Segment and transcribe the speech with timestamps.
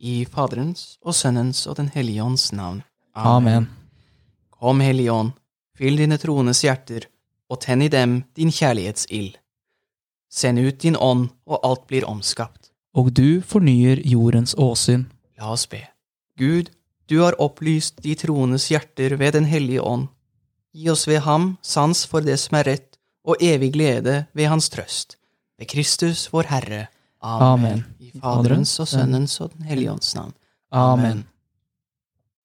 [0.00, 2.82] I Faderens og Sønnens og Den hellige ånds navn.
[3.14, 3.68] Amen.
[4.50, 5.32] Kom, Hellige Ånd,
[5.76, 7.04] fyll dine troendes hjerter,
[7.50, 9.36] og tenn i dem din kjærlighetsild.
[10.30, 12.70] Send ut din ånd, og alt blir omskapt.
[12.94, 15.08] Og du fornyer jordens åsyn.
[15.38, 15.82] La oss be.
[16.38, 16.70] Gud,
[17.10, 20.08] du har opplyst de troendes hjerter ved Den hellige ånd.
[20.72, 22.96] Gi oss ved ham sans for det som er rett,
[23.26, 25.18] og evig glede ved hans trøst.
[25.58, 26.86] Ved Kristus vår Herre.
[27.20, 27.84] Amen.
[28.00, 30.32] I Faderens og Sønnens og Den hellige ånds navn.
[30.72, 31.26] Amen.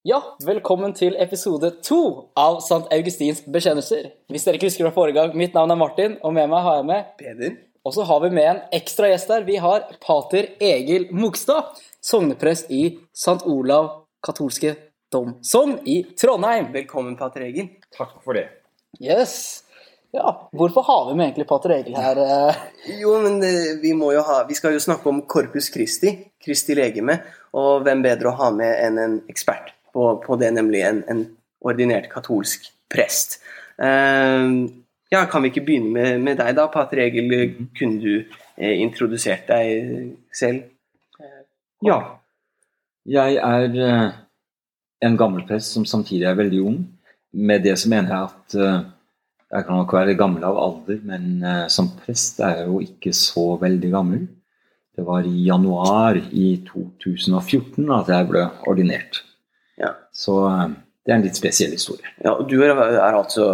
[0.05, 1.99] Ja, velkommen til episode to
[2.37, 2.83] av St.
[2.93, 4.11] Augustins bekjennelser.
[4.29, 6.81] Hvis dere ikke husker fra forrige gang, mitt navn er Martin, og med meg har
[6.81, 7.55] jeg med Peder.
[7.85, 9.47] Og så har vi med en ekstra gjest her.
[9.47, 11.73] Vi har pater Egil Mogstad,
[12.03, 12.83] sogneprest i
[13.15, 13.41] St.
[13.49, 14.75] Olav katolske
[15.13, 16.71] domsogn i Trondheim.
[16.73, 17.71] Velkommen, pater Egil.
[17.95, 18.49] Takk for det.
[19.01, 19.64] Yes.
[20.15, 22.19] Ja, hvorfor har vi med egentlig pater Egil her?
[22.23, 22.59] eh?
[23.01, 23.51] Jo, men det,
[23.81, 27.17] vi må jo ha Vi skal jo snakke om Corpus Christi, Kristi legeme,
[27.51, 31.25] og hvem bedre å ha med enn en ekspert på, på det, nemlig en, en
[31.65, 33.41] ordinert katolsk prest.
[33.75, 34.63] Uh,
[35.11, 37.35] ja, kan vi ikke begynne med, med deg, da, pater Egil?
[37.77, 38.13] Kunne du
[38.55, 40.63] eh, introdusert deg selv?
[41.85, 41.99] Ja.
[43.05, 44.07] Jeg er eh,
[45.05, 46.79] en gammel prest som samtidig er veldig ung.
[47.35, 48.87] Med det så mener jeg at eh,
[49.55, 53.13] jeg kan nok være gammel av alder, men eh, som prest er jeg jo ikke
[53.15, 54.25] så veldig gammel.
[54.95, 59.21] Det var i januar i 2014 at jeg ble ordinert.
[59.81, 59.93] Ja.
[60.15, 60.69] Så eh,
[61.05, 62.07] det er en litt spesiell historie.
[62.23, 63.47] Ja, og Du er, er altså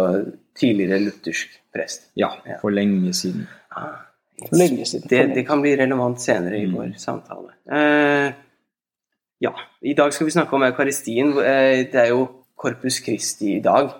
[0.58, 2.10] tidligere luthersk prest.
[2.18, 3.46] Ja, for lenge siden.
[3.72, 4.04] Ah,
[4.48, 5.08] For lenge siden.
[5.10, 6.74] Det, det kan bli relevant senere i Mm.
[6.76, 7.52] vår samtale.
[7.72, 8.32] Eh,
[9.42, 11.32] ja, i dag skal vi snakke om eukaristien.
[11.38, 13.90] Eh, det er jo Corpus Christi i dag.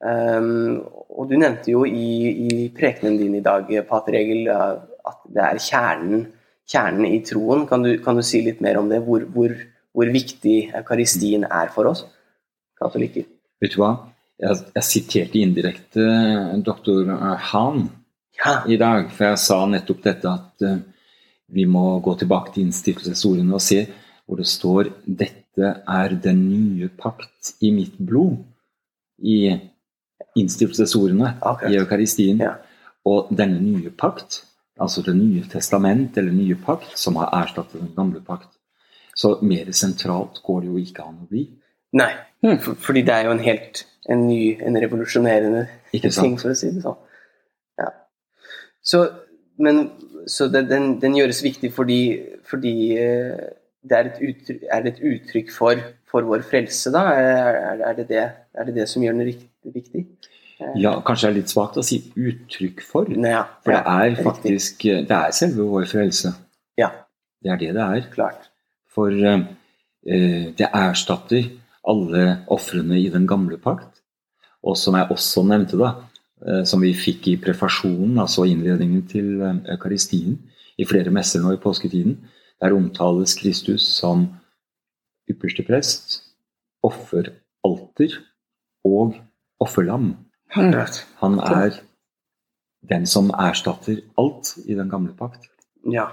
[0.00, 0.80] Um,
[1.12, 2.12] og du nevnte jo i,
[2.48, 4.78] i prekenen din i dag, pater Egil, eh,
[5.10, 6.22] at det er kjernen,
[6.70, 7.66] kjernen i troen.
[7.68, 9.02] Kan du, kan du si litt mer om det?
[9.04, 9.52] Hvor, hvor,
[9.92, 12.06] hvor viktig eukaristien er for oss
[12.80, 13.26] katolikker?
[13.60, 13.92] Vet du hva?
[14.40, 16.04] Jeg, jeg siterte indirekte
[16.64, 17.10] doktor
[17.50, 17.90] Hahn
[18.38, 20.78] Ja, i dag, for jeg sa nettopp dette at uh,
[21.52, 23.82] vi må gå tilbake til innstiftelsesordene og se
[24.24, 28.38] hvor det står 'Dette er den nye pakt i mitt blod'
[29.20, 29.58] i
[30.38, 31.72] innstiftelsesordene okay.
[31.72, 32.40] i eukaristien.
[32.44, 32.54] Ja.
[33.08, 34.44] Og denne nye pakt,
[34.80, 38.48] altså Det nye testament eller nye pakt, som har erstattet den gamle pakt.
[39.14, 41.46] Så mer sentralt går det jo ikke an å bli.
[41.98, 42.12] Nei,
[42.62, 46.70] for, fordi det er jo en helt en ny, en revolusjonerende ting, for å si
[46.72, 46.98] det sånn.
[47.80, 47.90] Ja.
[48.82, 49.02] Så,
[49.60, 49.82] men,
[50.30, 52.00] så den, den, den gjøres viktig fordi,
[52.48, 53.50] fordi eh,
[53.82, 57.06] det er et uttrykk, er det et uttrykk for, for vår frelse, da?
[57.16, 59.48] Er, er, det det, er det det som gjør den riktig?
[59.74, 60.06] viktig?
[60.76, 63.08] Ja, kanskje det er litt svakt å si uttrykk for.
[63.08, 66.34] Nei, ja, For det er ja, faktisk Det er selve vår frelse.
[66.80, 66.90] Ja,
[67.40, 68.10] Det er det det er.
[68.12, 68.50] klart.
[68.92, 69.46] For eh,
[70.04, 71.48] eh, det erstatter
[71.88, 74.02] alle ofrene i den gamle pakt.
[74.62, 75.94] Og som jeg også nevnte, da,
[76.44, 80.36] uh, som vi fikk i prefasjonen, altså innledningen til uh, eukaristien,
[80.76, 82.18] i flere messer nå i påsketiden,
[82.60, 84.26] der omtales Kristus som
[85.30, 86.20] ypperste prest,
[86.84, 88.18] offeralter
[88.84, 89.14] og
[89.60, 90.12] offerlam.
[90.50, 91.78] Han er
[92.90, 95.50] den som erstatter alt i den gamle pakt.
[95.92, 96.08] Ja.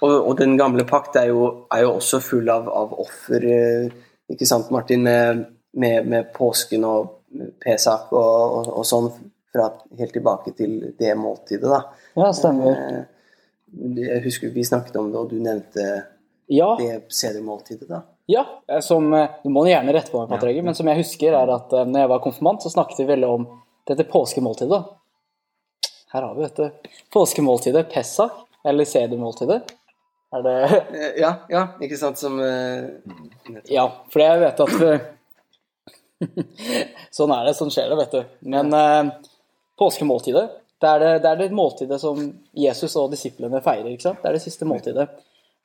[0.00, 3.88] Og, og den gamle pakt er jo, er jo også full av, av offer, eh,
[4.30, 7.16] ikke sant Martin, med, med, med påsken og
[7.62, 8.20] Pesak og,
[8.58, 9.08] og, og sånn,
[9.50, 9.68] fra
[9.98, 11.80] helt tilbake til det måltidet, da.
[12.18, 12.70] Ja, stemmer.
[12.74, 13.00] Eh,
[13.70, 15.84] Jeg husker vi snakket om det, og du nevnte
[16.50, 18.02] Ja, det sedermåltidet, da.
[18.30, 20.64] ja eh, som, eh, du må gjerne rette på meg, Patrick, ja.
[20.66, 23.28] men som jeg husker, er at eh, når jeg var konfirmant, så snakket vi veldig
[23.30, 23.46] om
[23.90, 24.80] dette påskemåltidet.
[26.10, 26.72] Her har vi dette
[27.14, 29.62] påskemåltidet, Pesach, eller CD-måltidet.
[30.34, 30.56] Er det
[31.18, 33.70] Ja, ja, ikke sant, som nettopp.
[33.76, 34.76] Ja, for jeg vet at
[37.16, 38.20] Sånn er det, sånn skjer det, vet du.
[38.52, 39.10] Men eh,
[39.80, 40.46] påskemåltidet,
[40.80, 42.20] det er det, det er det måltidet som
[42.56, 43.90] Jesus og disiplene feirer.
[43.92, 44.22] ikke sant?
[44.22, 45.08] Det er det siste måltidet.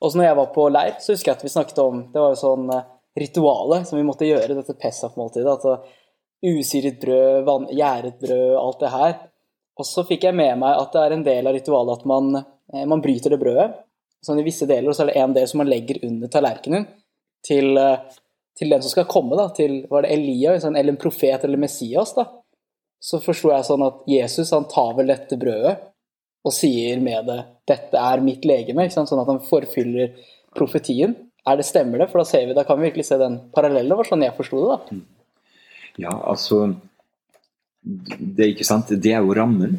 [0.00, 2.20] Og så når jeg var på leir, så husker jeg at vi snakket om Det
[2.20, 2.84] var jo sånn eh,
[3.16, 5.48] rituale som vi måtte gjøre, dette Pesach-måltidet.
[5.48, 5.78] Altså
[6.44, 9.16] usyret brød, vann, gjæret brød, alt det her.
[9.76, 12.36] Og så fikk jeg med meg at det er en del av ritualet at man,
[12.74, 13.80] eh, man bryter det brødet.
[14.24, 16.86] Sånn i visse deler, og så er det en del som man legger under tallerkenen
[17.46, 18.20] til, eh,
[18.56, 21.60] til den som skal komme, da, til var det Elia, sånn, eller en profet eller
[21.60, 22.26] Messias, da.
[23.02, 25.76] Så forsto jeg sånn at Jesus han tar vel dette brødet
[26.46, 30.14] og sier med det 'Dette er mitt legeme', sånn at han forfyller
[30.54, 31.16] profetien.
[31.46, 32.10] Er det Stemmer det?
[32.10, 33.90] For da ser vi, da kan vi virkelig se den parallellen.
[33.90, 34.68] Det var sånn jeg forsto det.
[34.70, 34.96] da.
[35.98, 36.76] Ja, altså
[37.86, 39.76] Det er ikke sant, det er jo rammen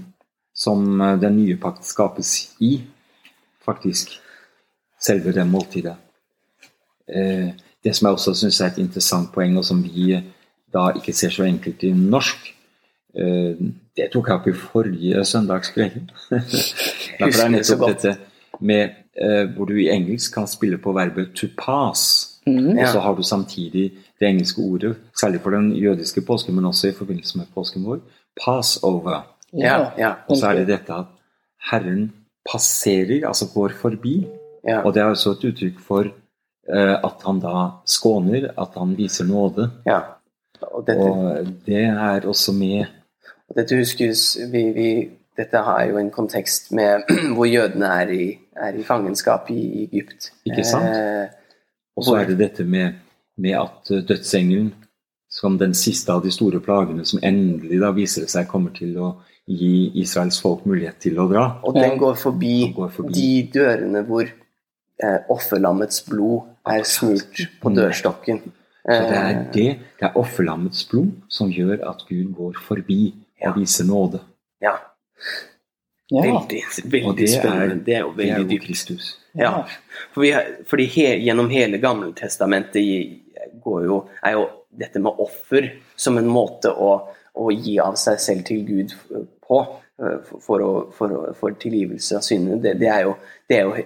[0.56, 2.82] som eh, den nye pakt skapes i,
[3.60, 4.14] faktisk.
[5.00, 5.98] Selve det måltidet.
[7.08, 7.52] eh,
[7.84, 10.24] det som jeg også syns er et interessant poeng, og som vi eh,
[10.74, 12.54] da ikke ser så enkelt i norsk,
[13.98, 16.12] det tok jeg opp i forrige søndagskveld.
[16.30, 18.16] Derfor er nettopp dette
[18.60, 22.34] med eh, hvor du i engelsk kan spille på verbet 'to pass'.
[22.48, 22.78] Mhm.
[22.78, 26.88] Og så har du samtidig det engelske ordet, særlig for den jødiske påsken, men også
[26.88, 28.00] i forbindelse med påsken vår,
[28.40, 29.22] 'passover'.
[29.54, 31.06] Ja, ja, Og så er det dette at
[31.72, 32.12] Herren
[32.52, 34.28] passerer, altså går forbi.
[34.68, 34.82] ja.
[34.82, 36.04] Og det er også et uttrykk for
[36.74, 39.72] eh, at han da skåner, at han viser nåde.
[39.86, 40.00] ja.
[40.62, 42.86] Og Og det er også med
[43.56, 44.88] Dette huskes vi, vi,
[45.38, 47.06] Dette har jo en kontekst med
[47.36, 48.26] hvor jødene er i,
[48.58, 50.32] er i fangenskap i Egypt.
[50.50, 50.90] Ikke sant?
[50.90, 51.30] Eh,
[51.98, 52.98] Og så er det dette med,
[53.38, 54.74] med at eh, dødsengelen,
[55.30, 58.96] som den siste av de store plagene, som endelig da viser det seg kommer til
[59.04, 59.10] å
[59.48, 63.14] gi Israels folk mulighet til å dra, og den går forbi, Den går forbi.
[63.14, 67.76] de dørene hvor eh, offerlammets blod er smurt på Mm.
[67.78, 68.42] dørstokken.
[68.88, 69.68] Så det er Eh, det,
[70.00, 73.52] det er offerlammets blod som gjør at Gud går forbi Ja.
[73.52, 74.20] og vise nåde.
[74.62, 74.76] Ja,
[76.10, 76.22] Ja.
[76.24, 77.84] veldig, veldig det er, spennende.
[77.86, 78.64] Det er jo veldig dypt.
[78.66, 79.18] Kristus.
[79.36, 79.66] Ja,
[80.14, 83.20] for vi, har- fordi he, gjennom hele Gamle Testamentet
[83.64, 86.94] går jo, er jo dette med offer som en måte å,
[87.36, 88.94] å gi av seg selv til Gud
[89.48, 89.60] på
[90.00, 92.62] eh, for, for, å, for, å, for tilgivelse av syndene.
[92.64, 93.16] Det, det, er jo,
[93.50, 93.86] det er jo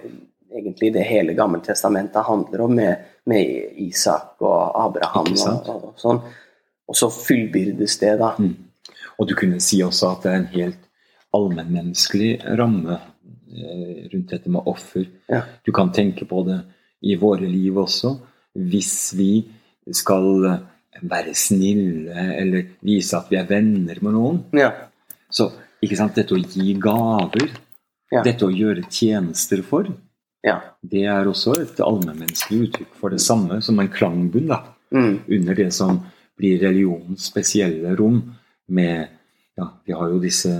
[0.52, 5.94] egentlig det hele Gamle Testamentet handler om, med, med Isak og Abraham og, og, og
[6.00, 6.22] sånn.
[6.88, 8.34] Og så fullbyrdes det, da.
[8.38, 8.54] Mm.
[9.22, 10.88] Og du kunne si også at det er en helt
[11.36, 15.06] allmennmenneskelig ramme eh, rundt dette med offer.
[15.30, 15.44] Ja.
[15.64, 16.58] Du kan tenke på det
[17.06, 18.16] i våre liv også.
[18.58, 19.30] Hvis vi
[19.94, 20.58] skal
[21.02, 24.70] være snille eller vise at vi er venner med noen, Ja.
[25.32, 25.50] så
[25.82, 27.48] ikke sant, dette å gi gaver,
[28.12, 28.22] Ja.
[28.22, 29.86] dette å gjøre tjenester for,
[30.44, 30.60] ja.
[30.84, 34.60] det er også et allmennmenneskelig uttrykk for det samme, som en klangbunn da,
[34.92, 35.20] Mm.
[35.28, 36.02] under det som
[36.36, 38.34] blir religionens spesielle rom
[38.72, 39.08] med
[39.58, 40.52] ja, Vi har jo disse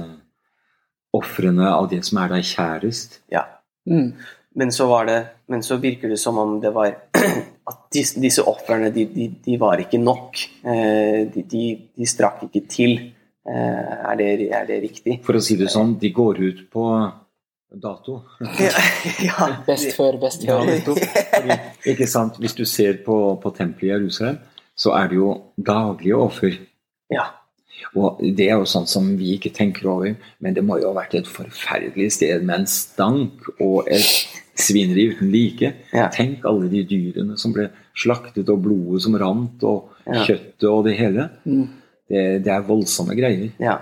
[1.17, 3.21] ofrene av det som er deg kjærest.
[3.33, 3.47] ja.
[3.89, 4.13] Mm.
[4.55, 5.17] Men så, var det,
[5.49, 6.91] men så virker det som om det var
[7.71, 10.37] at disse, disse ofrene de, de, de var ikke nok.
[10.61, 11.63] Eh, De, de,
[11.97, 12.93] de strakk ikke til.
[13.49, 15.17] Eh, Er det, er det riktig?
[15.25, 16.85] For å si det sånn, de går ut på
[17.73, 18.19] dato.
[19.25, 20.69] ja, Best før, best før.
[20.69, 20.79] Ja,
[21.33, 21.59] Fordi,
[21.95, 22.37] ikke sant?
[22.39, 24.37] Hvis du ser på, på tempelet i Jerusalem,
[24.77, 26.61] så er det jo daglige offer.
[27.11, 27.31] ja.
[27.99, 31.01] Og det er jo sånn som vi ikke tenker over, men det må jo ha
[31.03, 34.07] vært et forferdelig sted med en stank og et
[34.59, 35.73] svineri uten like.
[35.93, 36.09] Ja.
[36.13, 40.25] Tenk alle de dyrene som ble slaktet, og blodet som rant, og Ja.
[40.27, 41.29] kjøttet og det hele.
[41.47, 41.69] Mm.
[42.11, 43.53] Det, det er voldsomme greier.
[43.63, 43.79] ja.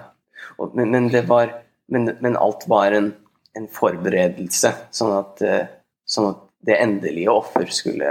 [0.61, 1.51] Og, men, men, det var,
[1.89, 3.13] men, men alt var en,
[3.57, 5.67] en forberedelse, sånn at, eh,
[6.09, 8.11] sånn at det endelige offer skulle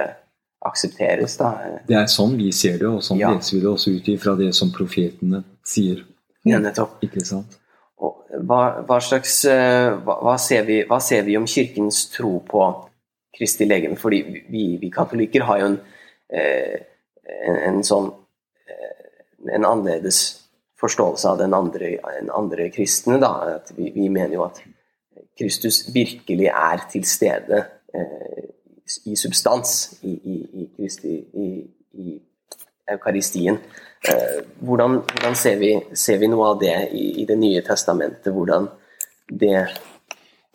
[0.66, 1.38] aksepteres.
[1.40, 1.54] Da.
[1.88, 3.32] Det er sånn vi ser det, og sånn Ja.
[3.34, 6.04] leser vi det også ut ifra det som profetene sier.
[6.44, 7.00] Ja, nettopp.
[7.04, 7.58] Ikke sant?
[8.00, 12.40] Og hva, hva slags eh, hva, hva, ser vi, hva ser vi om kirkens tro
[12.48, 12.66] på
[13.36, 13.96] Kristi legeme?
[14.00, 15.80] Fordi vi, vi katolikker har jo en,
[16.32, 16.80] eh,
[17.26, 18.12] en, en sånn
[18.68, 20.22] eh, en annerledes
[20.80, 23.20] forståelse av den andre, den andre kristne.
[23.20, 23.34] Da.
[23.60, 24.62] At vi, vi mener jo at
[25.40, 27.66] Kristus virkelig er til stede
[27.96, 28.49] eh,
[29.06, 31.48] i substans i, i, i i,
[31.94, 32.20] i
[32.90, 33.60] eukaristien.
[34.10, 38.32] Eh, hvordan hvordan ser, vi, ser vi noe av det i, i Det nye testamentet?
[38.34, 38.70] Hvordan
[39.30, 39.68] det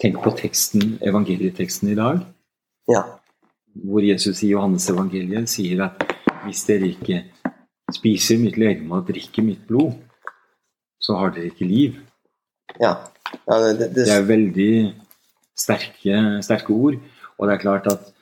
[0.01, 2.19] Tenk på teksten, evangelieteksten i dag,
[2.91, 3.03] Ja.
[3.75, 6.03] hvor Jesus i Johannes evangeliet sier at
[6.45, 7.21] hvis dere ikke
[7.95, 9.93] spiser mitt legeme og drikker mitt blod,
[11.01, 12.01] så har dere ikke liv.
[12.81, 12.97] ja.
[13.47, 14.95] ja det, det, Det er veldig
[15.57, 16.99] sterke, sterke ord,
[17.39, 18.14] og det er klart at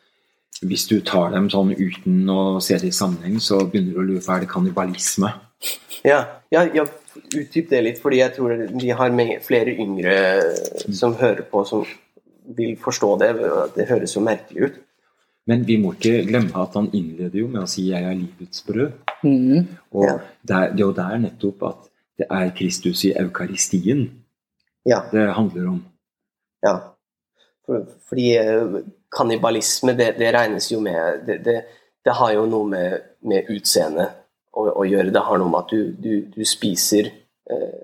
[0.63, 4.07] hvis du tar dem sånn uten å se det i sammenheng, så begynner du å
[4.07, 5.33] lure på er det kannibalisme.
[6.05, 6.85] ja, ja, ja,
[7.37, 9.13] utdyp det litt, fordi jeg tror vi har
[9.45, 10.15] flere yngre
[10.93, 11.85] som hører på, som
[12.57, 13.31] vil forstå det.
[13.77, 14.81] Det høres jo merkelig ut.
[15.47, 18.63] Men vi må ikke glemme at han innleder jo med å si 'jeg er livets
[18.63, 18.93] brød'.
[19.25, 19.67] Mm.
[19.93, 20.19] Og Ja.
[20.45, 21.89] det er jo der nettopp at
[22.19, 24.11] det er Kristus i eukaristien
[24.87, 25.01] Ja.
[25.13, 25.85] det handler om.
[26.65, 26.79] Ja.
[27.67, 31.57] For, fordi eh, kannibalisme, det, det regnes jo med Det, det,
[32.05, 34.09] det har jo noe med, med utseende
[34.53, 35.13] å, å gjøre.
[35.15, 37.13] Det har noe med at du, du, du spiser
[37.51, 37.81] eh,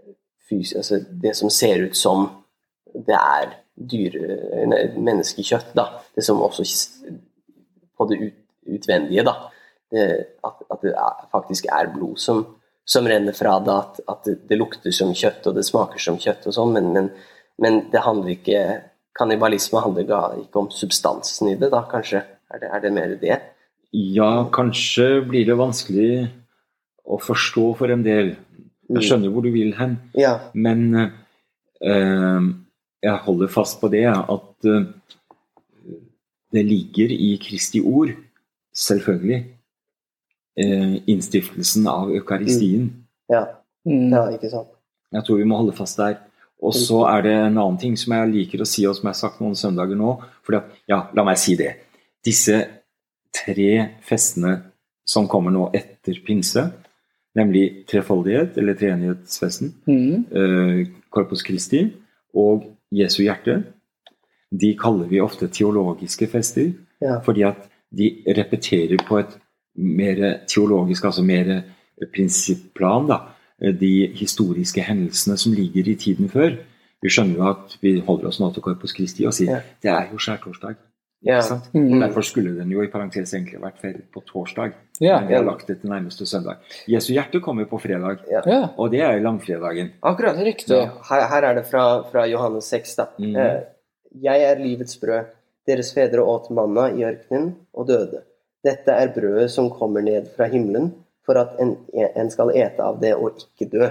[0.48, 2.26] fys, altså det som ser ut som
[3.06, 4.38] det er dyre,
[4.96, 5.74] menneskekjøtt.
[5.76, 5.86] Da.
[6.16, 6.64] Det som også
[7.98, 8.38] på det ut,
[8.78, 9.36] utvendige, da.
[10.44, 12.42] At, at det er, faktisk er blod som,
[12.84, 16.48] som renner fra det, at, at det lukter som kjøtt og det smaker som kjøtt
[16.50, 17.08] og sånn, men, men,
[17.62, 18.64] men det handler ikke
[19.18, 22.22] Kannibalisme handler da ikke om substansen i det, da kanskje?
[22.48, 23.38] Er det, er det mer det?
[23.92, 26.28] Ja, kanskje blir det vanskelig
[27.08, 28.36] å forstå for en del.
[28.88, 29.98] Jeg skjønner hvor du vil hen.
[30.16, 30.36] Ja.
[30.54, 32.48] Men eh,
[33.04, 34.88] jeg holder fast på det, at eh,
[36.52, 38.14] det ligger i Kristi ord,
[38.76, 39.42] selvfølgelig,
[40.60, 42.90] eh, innstiftelsen av eukaristien.
[43.32, 43.44] Ja.
[43.88, 44.12] Mm.
[44.12, 44.72] ja, ikke sant.
[45.12, 46.18] Jeg tror vi må holde fast der.
[46.62, 49.14] Og så er det en annen ting som jeg liker å si, og som jeg
[49.14, 50.16] har sagt noen søndager nå.
[50.42, 51.76] fordi at, ja, La meg si det.
[52.24, 52.66] Disse
[53.32, 54.56] tre festene
[55.06, 56.64] som kommer nå etter pinse,
[57.36, 60.24] nemlig trefoldighet, eller treenighetsfesten, Mm.
[60.32, 61.92] eh, Corpus Christi
[62.34, 63.64] og Jesu hjerte,
[64.50, 67.20] de kaller vi ofte teologiske fester, Ja.
[67.20, 69.38] fordi at de repeterer på et
[69.76, 71.62] mer teologisk, altså mer
[72.12, 73.20] prinsipplan, da,
[73.58, 76.58] de historiske hendelsene som ligger i tiden før.
[77.02, 79.60] Vi skjønner jo at vi holder oss nå til Corpus Christi og sier Ja.
[79.82, 80.76] det er jo skjærtorsdag.
[81.26, 81.40] Ja.
[81.74, 81.98] Mm.
[82.00, 84.72] Derfor skulle den jo i parentes egentlig vært feiret på torsdag.
[85.00, 85.18] Ja.
[85.20, 86.60] Men vi har lagt det til nærmeste søndag.
[86.86, 88.68] Jesu hjerte kommer på fredag, ja.
[88.78, 89.92] og det er langfredagen.
[90.02, 90.38] Akkurat.
[90.38, 90.78] Riktig.
[91.10, 93.08] Her, her er det fra, fra Johannes 6, da.
[93.18, 93.36] Mhm.
[93.36, 93.60] Eh,
[94.22, 95.34] jeg er livets brød.
[95.68, 98.22] Deres fedre åt manna i ørkenen og døde.
[98.64, 100.92] Dette er brødet som kommer ned fra himmelen,
[101.28, 103.90] for at en, en skal ete av det og ikke dø.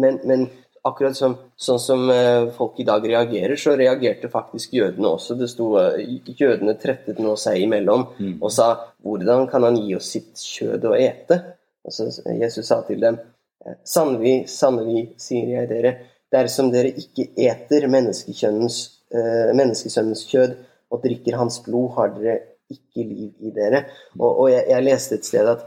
[0.00, 0.46] Men, men
[0.86, 5.34] akkurat som, sånn som eh, folk i dag reagerer, så reagerte faktisk jødene også.
[5.38, 5.96] Det sto eh,
[6.36, 8.38] Jødene trettet nå seg imellom Mm.
[8.40, 11.42] og sa 'Hvordan kan han gi oss sitt kjød å ete?'
[11.84, 12.04] Og så
[12.40, 13.18] Jesus sa til dem
[13.66, 15.96] eh, 'Sannelig, sannelig, sier jeg dere,
[16.32, 20.56] dersom dere ikke eter menneskesønnens kjød
[20.90, 23.84] og drikker hans blod, har dere ikke liv i dere.'
[24.18, 25.58] Og, og jeg, jeg leste et sted at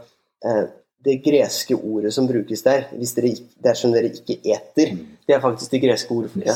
[1.04, 3.32] det greske ordet som brukes der, hvis dere,
[3.64, 6.54] dersom dere ikke eter, det er faktisk det greske ordet for ja.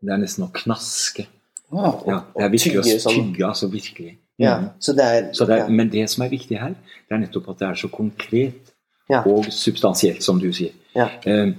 [0.00, 1.26] Det er nesten å knaske.
[1.70, 1.90] Ja,
[2.34, 3.18] det er virkelig å tygge sånn.
[3.32, 4.16] tygge, altså virkelig.
[4.40, 4.56] ja.
[4.58, 4.68] Mhm.
[4.80, 5.68] Så det er, Så det er, ja.
[5.68, 6.74] men det som er viktig her,
[7.08, 8.72] det er nettopp at det er så konkret
[9.10, 9.22] Ja.
[9.26, 10.72] og substansielt, som du sier.
[10.94, 11.08] Ja.
[11.26, 11.52] Eh,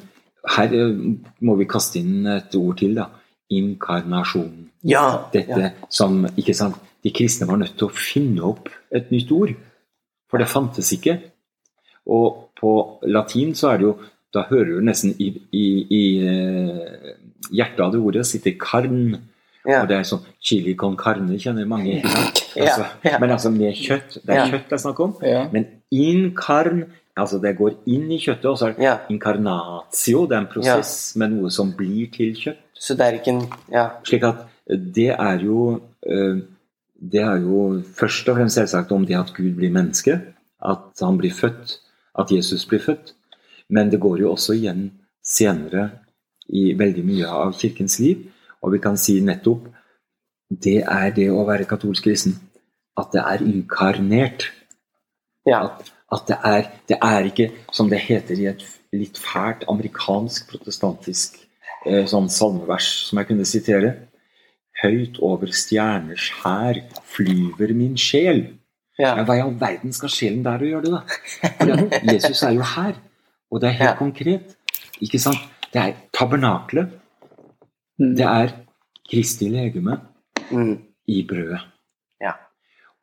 [0.55, 0.95] Her eh,
[1.41, 3.05] må vi kaste inn et ord til, da.
[3.51, 4.69] Inkarnasjon.
[4.83, 5.27] ja.
[5.33, 5.69] Dette ja.
[5.89, 6.75] som Ikke sant.
[7.03, 9.53] De kristne var nødt til å finne opp et nytt ord,
[10.29, 11.19] for det fantes ikke.
[12.08, 12.72] Og på
[13.03, 13.98] latin så er det jo
[14.31, 17.15] Da hører du nesten i, i, i eh,
[17.51, 19.17] hjertet av det ordet sitter karn.
[19.67, 19.81] Ja.
[19.81, 21.98] Og det er sånn chili con carne kjenner mange.
[22.55, 22.86] Altså.
[23.20, 24.22] Men altså med kjøtt.
[24.24, 25.13] Det er kjøtt det er snakk om.
[25.51, 26.86] Men inkarn
[27.20, 28.93] Altså det går inn i kjøttet, og så er det Ja.
[29.12, 30.22] incarnatio.
[30.31, 32.62] Det er en prosess med noe som blir til kjøtt.
[32.74, 33.89] Så det er ikke en Ja.
[34.08, 36.39] Slik at det er jo eh,
[37.12, 40.22] Det er jo først og fremst selvsagt om det at Gud blir menneske.
[40.63, 41.79] At han blir født.
[42.18, 43.13] At Jesus blir født.
[43.70, 44.89] Men det går jo også igjen
[45.24, 45.89] senere
[46.51, 48.25] i veldig mye av kirkens liv.
[48.62, 49.70] Og vi kan si nettopp
[50.51, 52.36] det er det å være katolsk kristen.
[53.00, 54.51] At det er inkarnert.
[55.48, 55.63] ja.
[55.63, 60.50] At, at det, er, det er ikke, som det heter i et litt fælt amerikansk
[60.51, 61.38] protestantisk
[61.86, 63.94] eh, sånn salmevers som jeg kunne sitere.
[64.82, 66.82] Høyt over stjerners hær
[67.13, 68.44] flyver min sjel.
[69.00, 69.15] Ja.
[69.24, 71.01] Hva i all verden skal sjelen der å gjøre det, da?
[71.57, 72.95] For Jesus er jo her,
[73.51, 73.95] og det er helt Ja.
[73.98, 74.55] konkret.
[75.01, 75.39] Ikke sant?
[75.74, 76.89] Det er tabernaklet.
[78.00, 78.15] Mm.
[78.17, 78.51] Det er
[79.10, 80.00] Kristi legeme
[80.51, 80.77] Mm.
[81.07, 81.62] i brødet.
[82.21, 82.33] Ja.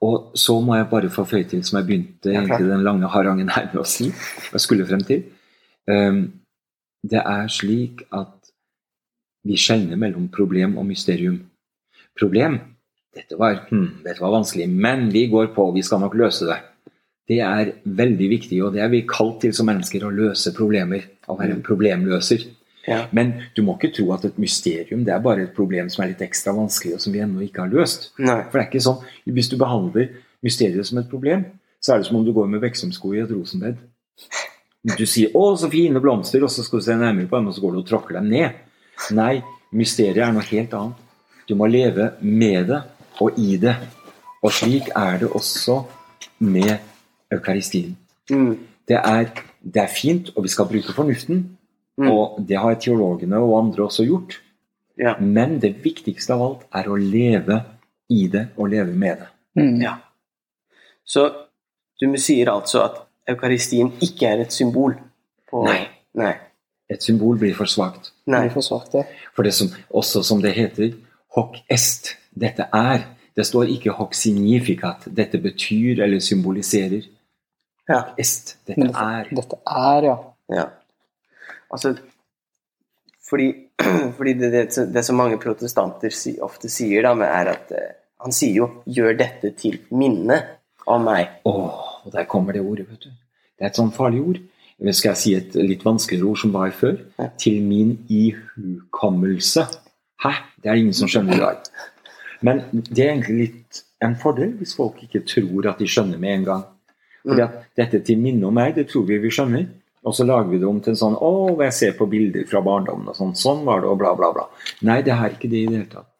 [0.00, 3.08] Og så må jeg bare få føye til, som jeg begynte Ja, egentlig den lange
[3.08, 4.04] harangen her med å si,
[4.52, 5.24] jeg skulle frem til.
[5.90, 6.32] um,
[7.08, 8.50] det er slik at
[9.44, 11.40] vi skjelner mellom problem og mysterium.
[12.18, 12.60] Problem
[13.14, 16.58] dette var, hmm, dette var vanskelig, men vi går på, vi skal nok løse det.
[17.28, 21.04] Det er veldig viktig, og det er vi kalt til som mennesker, å løse problemer.
[21.28, 22.46] Å være en problemløser.
[22.88, 23.02] Ja.
[23.12, 26.14] Men du må ikke tro at et mysterium det er bare et problem som er
[26.14, 28.10] litt ekstra vanskelig, og som vi ennå ikke har løst.
[28.16, 28.40] Nei.
[28.48, 31.44] For det er ikke sånn, Hvis du behandler mysteriet som et problem,
[31.84, 33.76] så er det som om du går med Beksumsko i et rosenbed.
[34.96, 37.54] Du sier 'Å, så fine blomster', og så skal du se nærmere på dem, og
[37.54, 38.50] så går du og tråkker dem ned.
[39.10, 40.96] Nei, mysteriet er noe helt annet.
[41.48, 42.82] Du må leve med det
[43.20, 43.76] og i det.
[44.42, 45.82] Og slik er det også
[46.38, 46.76] med
[47.32, 47.96] eukaristien.
[48.30, 48.58] Mm.
[48.88, 49.30] Det er,
[49.62, 51.58] det er fint, og vi skal bruke fornuften.
[51.98, 52.10] Mm.
[52.10, 54.38] Og det har teologene og andre også gjort.
[54.98, 55.16] Ja.
[55.20, 57.60] Men det viktigste av alt er å leve
[58.08, 59.28] i det og leve med det.
[59.58, 59.80] Mm.
[59.82, 59.96] ja.
[61.08, 61.28] Så
[61.98, 64.94] du sier altså at eukaristien ikke er et symbol
[65.50, 65.80] på Nei.
[66.18, 66.34] Nei.
[66.88, 68.12] Et symbol blir for svakt.
[68.30, 68.46] Nei.
[68.52, 69.04] For svakt, det.
[69.36, 70.94] For det som, også som det heter,
[71.36, 72.14] hoc est.
[72.38, 73.06] Dette er.
[73.36, 75.06] Det står ikke hoc significat.
[75.14, 77.06] Dette betyr eller symboliserer.
[77.88, 78.02] Ja.
[78.18, 78.56] Est.
[78.66, 79.30] Dette, Dette er.
[79.38, 80.16] Dette er, ja.
[80.56, 80.66] ja.
[81.72, 81.94] Altså
[83.28, 83.48] Fordi,
[84.16, 87.94] fordi det, det, det som mange protestanter si, ofte sier, da, med er at eh,
[88.18, 90.40] Han sier jo 'gjør dette til minne
[90.90, 91.36] av meg.
[91.46, 93.12] Åh, og der kommer det ordet, vet du.
[93.54, 94.40] Det er et sånn farlig ord.
[94.80, 96.96] Eller Skal jeg si et litt vanskeligere ord som var før?
[97.18, 97.28] Ja.
[97.38, 99.68] Til min ihukommelse.
[100.24, 100.32] Hæ?
[100.62, 101.70] Det er ingen som skjønner i dag.
[102.44, 106.36] Men det er egentlig litt en fordel hvis folk ikke tror at de skjønner med
[106.36, 106.64] en gang.
[107.26, 109.66] Fordi at dette til minne om meg, det tror vi vi skjønner.
[110.06, 111.30] Og så lager vi det om til en sånn Å,
[111.64, 113.34] jeg ser på bilder fra barndommen og sånn.
[113.36, 114.46] Sånn var det, og bla, bla, bla.
[114.86, 116.12] Nei, det er ikke det i det hele tatt.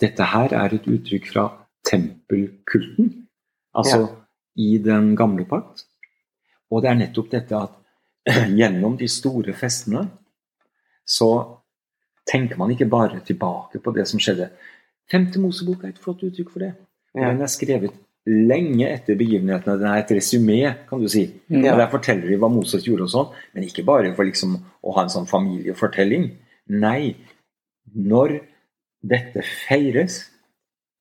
[0.00, 1.44] Dette her er et uttrykk fra
[1.86, 3.12] tempelkulten.
[3.76, 4.08] Altså
[4.58, 5.84] i den gamle pakt.
[6.70, 7.76] Og det er nettopp dette at
[8.60, 10.06] gjennom de store festene
[11.06, 11.30] så
[12.30, 14.50] tenker man ikke bare tilbake på det som skjedde.
[15.10, 16.74] Femte Mosebok er et flott uttrykk for det.
[17.16, 17.32] Ja.
[17.32, 17.96] Den er skrevet
[18.30, 19.78] lenge etter begivenhetene.
[19.80, 21.24] Den er et resymé, kan du si.
[21.48, 21.72] Ja.
[21.72, 24.94] Og Der forteller de hva Moses gjorde og sånn, men ikke bare for liksom å
[24.96, 26.30] ha en sånn familiefortelling.
[26.80, 27.16] Nei,
[27.94, 28.38] når
[29.00, 30.22] dette feires,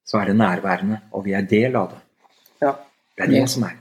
[0.08, 2.04] så er det nærværende, og vi er del av det.
[2.64, 2.76] Ja.
[3.18, 3.76] Det er det som er.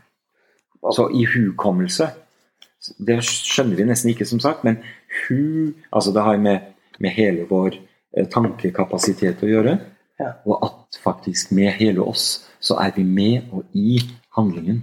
[0.94, 2.10] Så ihukommelse,
[3.06, 4.80] det skjønner vi nesten ikke, som sagt, men
[5.24, 9.78] hu Altså, det har med, med hele vår eh, tankekapasitet å gjøre.
[10.18, 10.32] Ja.
[10.46, 13.98] Og at faktisk med hele oss, så er vi med og i
[14.36, 14.82] handlingen.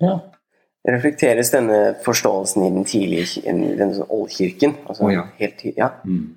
[0.00, 0.18] Ja.
[0.88, 4.74] Reflekteres denne forståelsen i den tidlige i den sånn oldkirken?
[4.86, 5.22] Altså, Å, ja.
[5.38, 6.34] helt ja, Mm,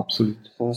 [0.00, 0.48] absolutt.
[0.56, 0.70] Så,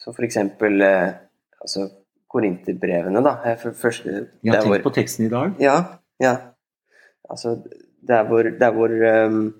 [0.00, 1.12] så for eksempel eh,
[1.60, 1.90] altså,
[2.32, 3.34] Korinterbrevene, da.
[3.60, 5.60] For første, Ja, tenk hvor- på teksten i dag.
[5.62, 5.76] Ja,
[6.20, 6.36] ja.
[7.30, 7.58] Altså,
[8.08, 8.90] der hvor, der hvor
[9.26, 9.54] um,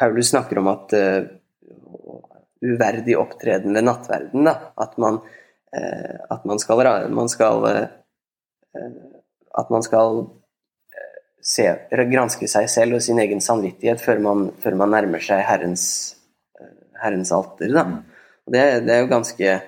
[0.00, 1.26] Paulus snakker om at eh,
[2.64, 4.56] uverdig opptreden ved nattverden, da.
[4.80, 5.20] At man,
[5.76, 7.88] eh, at man skal, man skal eh,
[9.58, 10.20] At man skal
[10.94, 15.42] eh, se, granske seg selv og sin egen samvittighet før man, før man nærmer seg
[15.42, 15.84] Herrens,
[16.60, 17.84] eh, herrens alter, da.
[18.50, 19.58] Det, det er jo ganske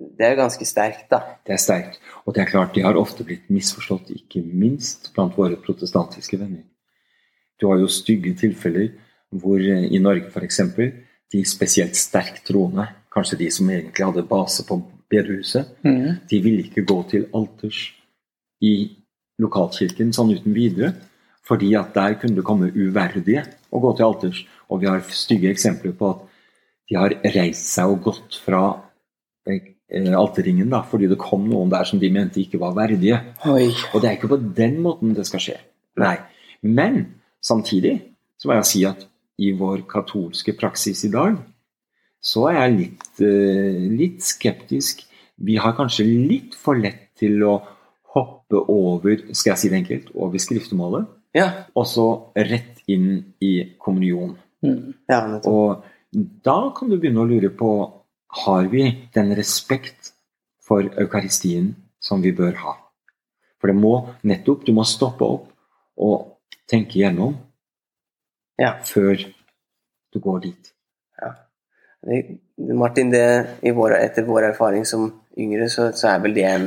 [0.00, 1.20] det er ganske sterkt, da.
[1.44, 1.98] Det er sterkt.
[2.24, 6.64] Og det er klart, de har ofte blitt misforstått, ikke minst blant våre protestantiske venner.
[7.60, 8.94] Du har jo stygge tilfeller
[9.30, 10.62] hvor eh, i Norge f.eks.
[11.32, 16.26] de spesielt sterkt troende, kanskje de som egentlig hadde base på bedehuset, mm.
[16.30, 17.90] de ville ikke gå til alters
[18.62, 18.74] i
[19.40, 20.92] lokalkirken sånn uten videre,
[21.46, 23.42] fordi at der kunne det komme uverdige
[23.74, 24.42] å gå til alters.
[24.70, 26.26] Og vi har stygge eksempler på at
[26.90, 28.62] de har reist seg og gått fra
[29.48, 29.72] eh,
[30.14, 33.18] alterringen da, fordi det kom noen der som de mente ikke var verdige.
[33.50, 33.70] Oi.
[33.90, 35.56] Og det er ikke på den måten det skal skje.
[36.02, 36.16] Nei.
[36.62, 37.02] Men
[37.42, 37.96] samtidig
[38.38, 39.06] så må jeg si at
[39.40, 41.38] i vår katolske praksis i dag,
[42.20, 45.06] så er jeg litt, eh, litt skeptisk.
[45.40, 47.60] Vi har kanskje litt for lett til å
[48.14, 53.76] hoppe over, skal jeg si det enkelt, over skriftemålet, Ja, og så rett inn i
[53.78, 54.36] kommunion.
[54.64, 54.94] Mm.
[55.08, 55.40] ja.
[55.46, 57.70] Og da kan du begynne å lure på
[58.44, 60.12] har vi den respekt
[60.60, 62.74] for eukaristien som vi bør ha.
[63.60, 65.46] For det må nettopp, du må stoppe opp
[66.00, 66.36] og
[66.70, 67.36] tenke gjennom
[68.60, 68.74] Ja.
[68.84, 69.16] før
[70.12, 70.72] du går dit.
[72.02, 72.38] Det-
[72.74, 76.64] Martin, det, i vår, etter vår erfaring som yngre, så, så er vel det en,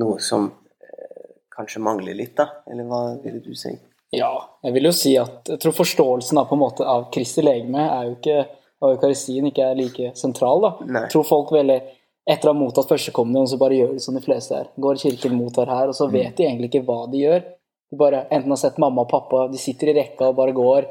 [0.00, 0.50] noe som
[0.84, 2.46] eh, kanskje mangler litt, da?
[2.70, 3.72] Eller hva ville du si?
[4.14, 4.30] Ja,
[4.62, 7.80] jeg vil jo si at jeg tror forståelsen av, på en måte, av Kristi legeme
[7.82, 8.38] er jo ikke,
[8.84, 10.60] av eukaristien ikke er like sentral.
[10.62, 10.72] da.
[10.84, 11.02] Nei.
[11.06, 11.80] Jeg tror folk veldig,
[12.28, 14.68] etter å ha mottatt førstekommunion, så bare gjør de som de fleste er.
[14.80, 17.40] Går kirken kirken, mottar her, og så vet de egentlig ikke hva de gjør.
[17.90, 20.88] De bare enten har sett mamma og pappa, de sitter i rekka og bare går.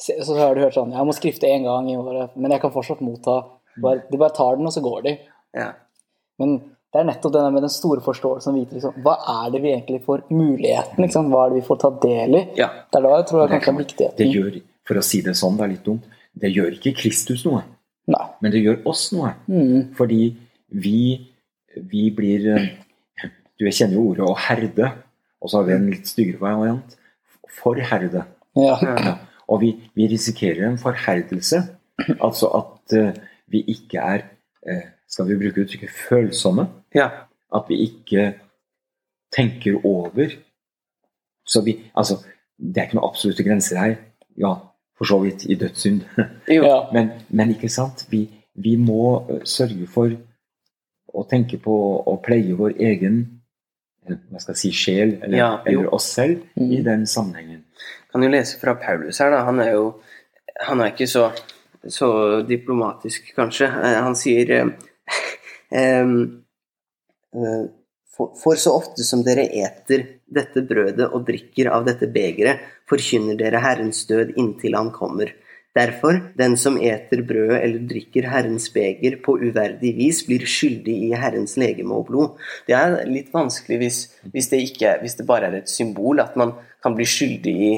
[0.00, 2.72] Så har du hørt sånn Jeg må skrifte én gang i året, men jeg kan
[2.72, 3.34] fortsatt motta.
[3.76, 5.12] De bare tar den, og så går de.
[5.56, 5.72] Ja.
[6.40, 6.54] Men
[6.90, 8.56] det er nettopp denne med den store forståelsen.
[8.56, 11.04] vite liksom, Hva er det vi egentlig får muligheten?
[11.04, 11.28] Liksom?
[11.30, 12.42] Hva er det vi får ta del i?
[12.58, 12.68] Ja.
[12.90, 14.32] Det er da jeg tror jeg Det, kanskje er det viktigheten.
[14.34, 14.56] gjør,
[14.88, 16.08] for å si det sånn, det er litt dumt,
[16.40, 17.62] det gjør ikke Kristus noe,
[18.10, 18.26] Nei.
[18.42, 19.34] men det gjør oss noe.
[19.46, 19.94] Mm.
[19.94, 20.36] Fordi
[20.72, 21.28] vi,
[21.76, 22.48] vi blir
[23.60, 24.92] Du kjenner jo ordet 'å herde',
[25.42, 26.96] og så har vi en litt styggere variant.
[27.60, 28.24] Forherde.
[28.56, 28.78] Ja.
[28.80, 29.18] Ja.
[29.50, 31.58] Og vi, vi risikerer en forherdelse.
[32.20, 33.10] Altså at uh,
[33.50, 34.22] vi ikke er
[34.66, 36.68] eh, Skal vi bruke uttrykket følsomme?
[36.94, 37.08] ja.
[37.50, 38.28] At vi ikke
[39.34, 40.30] tenker over.
[41.46, 42.14] Så vi Altså,
[42.58, 43.96] det er ikke noen absolutte grenser her.
[44.38, 44.52] Ja,
[44.96, 46.04] for så vidt i dødssynd.
[46.48, 46.76] Ja.
[46.94, 48.06] Men, men ikke sant?
[48.10, 50.14] Vi, vi må eh, sørge for
[51.10, 51.74] å tenke på
[52.06, 53.20] å pleie vår egen
[54.06, 56.70] hva skal jeg si, sjel, eller, Ja, eller oss selv, Mm.
[56.72, 57.64] i den sammenhengen.
[58.12, 59.44] Kan jo lese fra Paulus her, da.
[59.48, 59.90] Han er jo
[60.66, 61.30] Han er ikke så,
[61.88, 63.70] så diplomatisk, kanskje.
[63.70, 64.72] Eh, Han sier eh,
[65.80, 66.10] eh,
[68.16, 73.38] for, for så ofte som dere eter dette brødet og drikker av dette begeret, forkynner
[73.40, 75.32] dere Herrens død inntil Han kommer.
[75.76, 81.10] Derfor, den som eter brødet eller drikker Herrens beger på uverdig vis, blir skyldig i
[81.14, 82.40] Herrens legeme og blod.
[82.66, 84.00] Det er litt vanskelig hvis,
[84.32, 87.70] hvis, det, ikke, hvis det bare er et symbol, at man kan bli skyldig i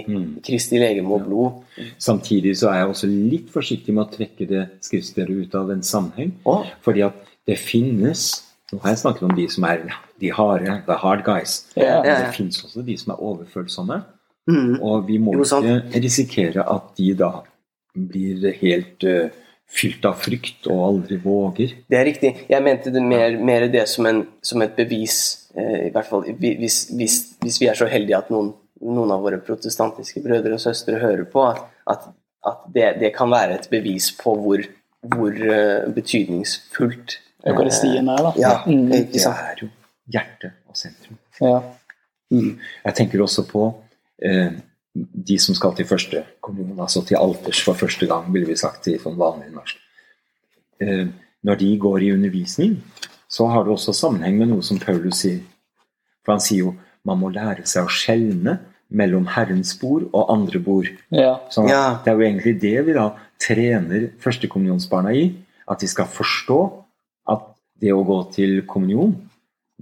[0.46, 1.58] Kristi legeme og blod.
[2.02, 5.84] Samtidig så er jeg også litt forsiktig med å trekke det skriftstedet ut av en
[5.86, 6.32] sammenheng.
[6.46, 6.62] Å.
[6.84, 8.30] Fordi at det finnes
[8.72, 9.82] Nå har jeg snakket om de som er
[10.16, 11.58] de harde, the hard guys.
[11.76, 11.98] Ja.
[12.00, 13.98] Men det finnes også de som er overfølsomme.
[14.48, 14.78] Mm.
[14.80, 17.28] Og vi må ikke risikere at de da
[17.92, 19.28] blir helt uh,
[19.72, 21.76] fylt av frykt og aldri våger.
[21.88, 22.32] Det er riktig.
[22.50, 25.18] Jeg mente det mer, mer det som, en, som et bevis,
[25.56, 29.22] eh, i hvert fall hvis, hvis, hvis vi er så heldige at noen, noen av
[29.24, 34.10] våre protestantiske brødre og søstre hører på, at, at, det, det kan være et bevis
[34.18, 34.64] på hvor,
[35.14, 38.34] hvor eh, betydningsfullt eh, Eukaristien er, da.
[38.40, 38.90] Ja, Mm.
[38.90, 39.70] Det er jo
[40.12, 41.18] hjerte og sentrum.
[41.40, 41.60] Ja.
[42.32, 43.66] Jeg tenker også på
[44.24, 44.52] eh,
[44.92, 48.88] de som skal til første kommun, altså til alters for første gang, ville vi sagt
[48.88, 49.78] i sånn vanlig norsk.
[50.82, 51.06] Eh,
[51.42, 52.78] når de går i undervisning,
[53.32, 55.40] så har det også sammenheng med noe som Paulus sier.
[56.22, 56.74] For han sier jo
[57.08, 58.58] man må lære seg å skjelne
[58.92, 60.88] mellom Herrens bord og andre bord.
[61.10, 61.38] ja.
[61.50, 62.00] Sånn Ja.
[62.04, 63.06] Det er jo egentlig det vi da
[63.40, 65.24] trener førstekommunionsbarna i.
[65.68, 66.58] At de skal forstå
[67.32, 67.44] at
[67.80, 69.14] det å gå til kommunion,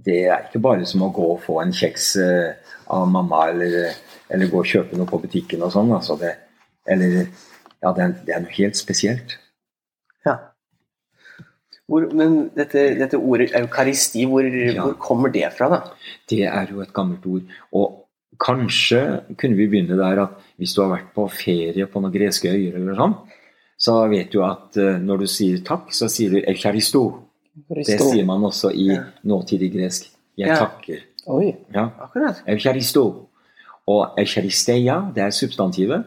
[0.01, 2.53] det er ikke bare som å gå og få en kjeks eh,
[2.89, 3.93] av mamma, eller,
[4.29, 5.91] eller gå og kjøpe noe på butikken og sånn.
[5.93, 6.35] Altså det,
[6.87, 7.27] eller
[7.81, 9.37] Ja, det er, det er noe helt spesielt.
[10.25, 10.35] Ja.
[11.89, 14.83] Hvor, men dette, dette ordet eukaristi, hvor, Ja.
[14.85, 15.79] hvor kommer det fra, da?
[16.29, 17.41] Det er jo et gammelt ord.
[17.73, 18.00] Og
[18.41, 19.01] kanskje
[19.37, 22.75] kunne vi begynne der at hvis du har vært på ferie på noen greske øyer
[22.79, 23.15] eller sånn,
[23.81, 27.03] så vet du at eh, når du sier takk, så sier du eukaristo.
[27.69, 29.03] Det sier man også i Ja.
[29.25, 30.09] nåtidig gresk.
[30.37, 30.55] Jeg Ja.
[30.65, 30.99] takker.
[31.27, 31.55] Oi.
[31.73, 31.89] Ja.
[32.01, 32.41] Akkurat.
[32.47, 33.27] Eukaristo.
[33.87, 36.05] Og eukaristeia, det er substantivet.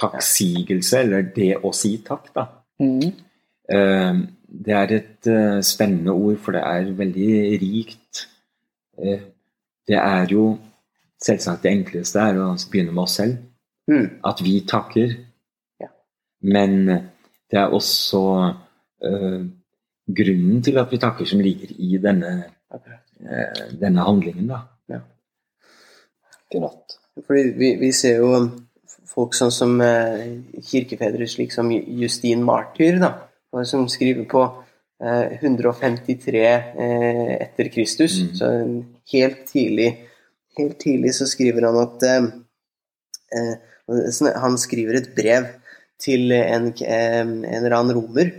[0.00, 2.46] Takksigelse, eller det å si takk, da.
[2.80, 3.12] Mm.
[3.68, 4.14] Eh,
[4.54, 8.26] Det er et eh, spennende ord, for det er veldig rikt.
[8.98, 10.58] Det er jo
[11.22, 13.38] selvsagt det enkleste er å begynne med oss selv.
[13.90, 14.06] Mm.
[14.28, 15.16] At vi takker.
[15.82, 15.90] Ja.
[16.42, 18.22] Men det er også
[19.04, 19.40] eh,
[20.22, 22.34] grunnen til at vi takker, som ligger i denne,
[22.74, 24.66] eh, denne handlingen, da.
[26.52, 26.98] Akkurat.
[27.26, 28.32] Fordi vi, vi ser jo
[29.08, 33.12] folk sånn som eh, kirkefedre, slik som Justin Martyr, da,
[33.68, 34.42] som skriver på
[35.00, 38.18] eh, 153 eh, etter Kristus.
[38.20, 38.32] Mm.
[38.36, 38.50] Så
[39.14, 39.88] helt tidlig,
[40.58, 42.30] helt tidlig så skriver han at eh,
[43.38, 45.48] eh, Han skriver et brev
[46.02, 48.32] til en, eh, en eller annen romer,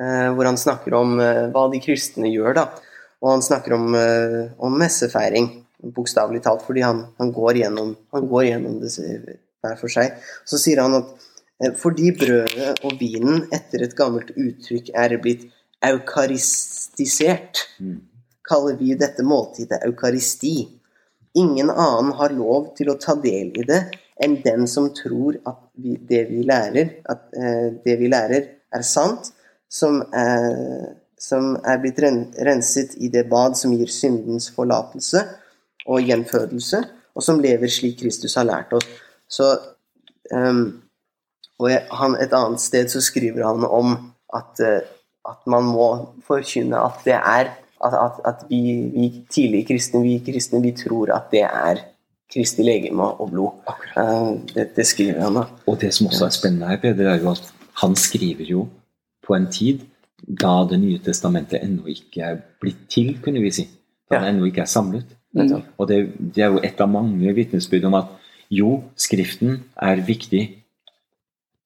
[0.00, 2.66] eh, hvor han snakker om eh, hva de kristne gjør, da.
[3.24, 5.48] Og han snakker om, eh, om messefeiring,
[5.96, 8.92] bokstavelig talt, fordi han, han, går gjennom, han går gjennom det
[9.64, 10.18] hver for seg.
[10.44, 11.14] Så sier han at
[11.80, 15.46] fordi brødet og vinen etter et gammelt uttrykk er blitt
[15.84, 18.00] eukaristisert, Mm.
[18.48, 20.75] kaller vi dette måltidet eukaristi.
[21.36, 23.82] Ingen annen har lov til å ta del i det
[24.24, 28.84] enn den som tror at vi, det, vi lærer, at, eh, det vi lærer, er
[28.86, 29.28] sant,
[29.68, 35.22] som er, som er blitt renset i det bad som gir syndens forlatelse
[35.86, 36.80] og gjenfødelse,
[37.16, 38.88] og som lever slik Kristus har lært oss.
[39.28, 39.52] Så,
[40.32, 40.64] um,
[41.60, 41.70] og
[42.00, 43.94] han, et annet sted så skriver han om
[44.36, 44.82] at, eh,
[45.26, 45.88] at man må
[46.26, 47.52] forkynne at det er
[47.84, 48.60] at, at, at vi,
[48.94, 51.82] vi tidlige kristne, vi kristne, vi tror at det er
[52.32, 53.60] Kristi legeme og blod.
[53.96, 55.44] Eh, det, det skriver han da.
[55.70, 58.64] Og det som også er spennende her, Peder, er jo at han skriver jo
[59.26, 59.84] på en tid
[60.26, 63.68] da Det nye testamentet ennå ikke er blitt til, kunne vi si.
[64.10, 64.30] Da det Ja.
[64.32, 65.04] ennå ikke er samlet.
[65.34, 65.62] Mm.
[65.78, 65.98] Og det,
[66.34, 68.06] det er jo et av mange vitnesbyrd om at
[68.50, 70.42] jo, Skriften er viktig,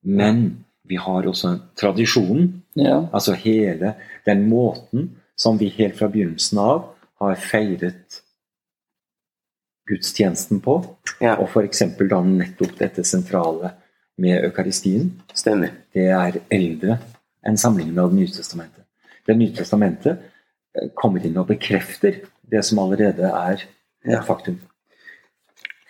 [0.05, 3.07] men vi har også tradisjonen, Ja.
[3.13, 3.95] altså hele
[4.27, 6.83] den måten som vi helt fra begynnelsen av
[7.21, 8.21] har feiret
[9.91, 10.79] gudstjenesten på,
[11.21, 11.83] Ja, og f.eks.
[12.09, 13.73] da nettopp dette sentrale
[14.21, 15.73] med eukaristien, stemmer.
[15.93, 16.99] det er eldre
[17.47, 18.85] enn samlingen av Det nye testamentet.
[19.27, 20.19] Det nye testamentet
[20.77, 23.69] eh, kommer inn og bekrefter det som allerede er et
[24.13, 24.23] Ja.
[24.23, 24.61] faktum.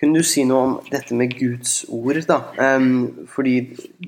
[0.00, 2.38] Kunne du si noe om dette med Guds ord, da?
[2.56, 3.54] Um, fordi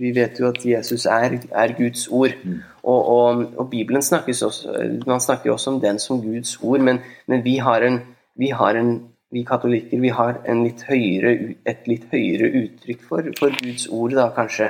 [0.01, 2.39] vi vet jo at Jesus er, er Guds ord.
[2.45, 2.63] Mm.
[2.83, 4.73] Og, og, og Bibelen snakkes også,
[5.07, 8.01] man snakker også om den som Guds ord, men, men vi har en,
[8.41, 8.95] vi har en
[9.33, 14.13] vi katolikker vi har en litt høyere, et litt høyere uttrykk for, for Guds ord,
[14.19, 14.69] da, kanskje,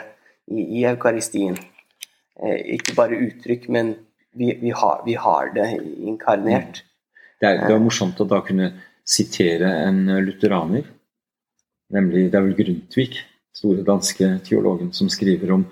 [0.51, 1.57] i, i eukaristien.
[2.39, 3.95] Eh, ikke bare uttrykk, men
[4.39, 5.67] vi, vi, har, vi har det
[5.99, 6.85] inkarnert.
[7.43, 8.71] Det er, det er morsomt å da kunne
[9.03, 10.87] sitere en lutheraner,
[11.93, 13.23] nemlig det er vel Grundtvig,
[13.55, 15.67] store danske teologen, som skriver om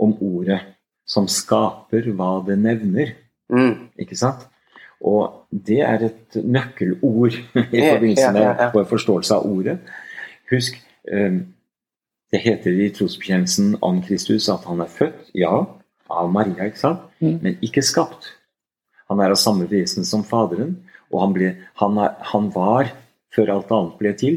[0.00, 0.60] om ordet
[1.08, 3.14] som skaper hva det nevner.
[3.50, 3.90] Mm.
[4.00, 4.46] Ikke sant?
[5.00, 7.34] Og det er et nøkkelord
[7.76, 8.68] i forbindelse med ja, ja, ja.
[8.74, 9.78] vår forståelse av ordet.
[10.52, 10.78] Husk,
[11.10, 11.40] eh,
[12.30, 15.64] det heter i trosbekjennelsen om Kristus at han er født, ja,
[16.10, 17.06] av Maria, ikke sant?
[17.20, 17.38] Mm.
[17.42, 18.32] men ikke skapt.
[19.10, 20.76] Han er av samme vesen som Faderen,
[21.10, 21.50] og han, ble,
[21.82, 22.92] han, er, han var
[23.34, 24.36] før alt annet ble til.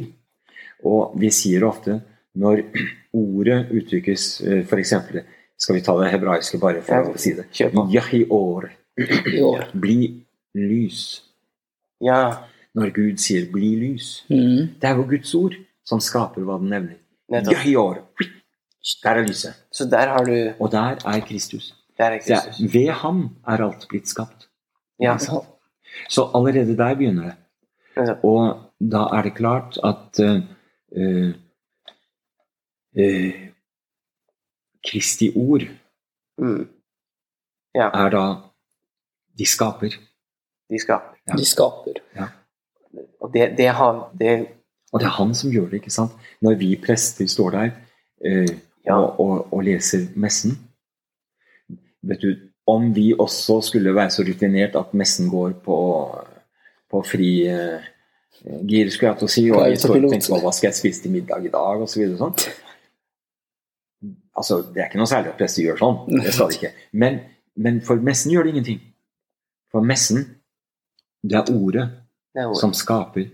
[0.84, 2.00] Og vi sier ofte
[2.40, 2.64] når
[3.24, 4.70] ordet uttrykkes, f.eks.
[4.70, 5.24] for eksempel,
[5.58, 7.48] skal vi ta det hebraiske bare for å si det.
[7.94, 8.72] Yahior,
[9.86, 10.00] bli
[10.58, 11.06] lys.
[12.04, 14.24] Ja, Når Gud sier 'bli lys'.
[14.34, 14.80] Mm.
[14.82, 15.54] Det er jo Guds ord
[15.86, 16.98] som skaper hva den nevner.
[17.30, 18.00] Yahior.
[19.04, 19.54] Der er lyset.
[19.72, 21.76] Så der har du Og der er Kristus.
[21.98, 22.60] Der er Kristus.
[22.60, 24.48] er, ved ham er alt blitt skapt.
[25.00, 25.18] Ja,
[26.10, 28.18] Så allerede der begynner det.
[28.24, 30.20] Og da er det klart at
[30.98, 31.34] eh,
[32.98, 33.50] eh,
[34.84, 35.68] Kristi ord
[36.38, 36.64] Mm.
[37.76, 38.22] Ja, er da
[39.38, 39.94] De skaper.
[40.70, 41.18] de skaper.
[41.28, 41.36] Ja.
[41.38, 42.00] De skaper.
[43.22, 44.48] Og det, det har det,
[44.92, 46.12] Og det er han som gjør det, ikke sant?
[46.42, 47.70] Når vi prester står der
[48.26, 48.50] eh,
[48.86, 48.98] Ja.
[48.98, 50.58] og, og, og leser messen
[52.04, 52.34] Vet du,
[52.68, 55.78] om vi også skulle være så rutinert at messen går på,
[56.92, 57.80] på fri eh,
[58.42, 60.80] gir, skulle jeg til å si, og jeg står og tenker på hva skal jeg
[60.80, 62.04] spise til middag i dag, osv.
[62.14, 62.36] så sånn.
[64.34, 66.72] Altså, det er ikke noe særlig at prester gjør sånn, det skal de ikke.
[67.04, 67.20] Men,
[67.64, 68.80] men for messen gjør det ingenting.
[69.74, 70.24] For messen,
[71.24, 71.86] det er ordet
[72.34, 72.60] det er ordet.
[72.64, 73.28] som skaper,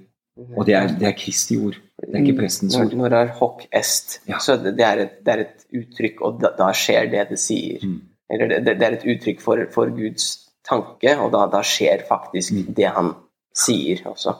[0.56, 1.80] og det er, det er Kristi ord.
[2.00, 2.94] Det er ikke prestens ord.
[2.96, 4.38] når det er hoc est, Ja.
[4.44, 7.40] så det, det, er et, det er et uttrykk, og da, da skjer det det
[7.42, 7.82] sier.
[7.84, 7.98] Mm.
[8.30, 10.30] Eller det, det er et uttrykk for, for Guds
[10.68, 12.70] tanke, og da, da skjer faktisk Mm.
[12.78, 13.14] det han
[13.56, 14.36] sier også.